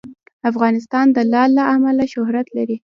[0.49, 2.77] افغانستان د لعل له امله شهرت لري.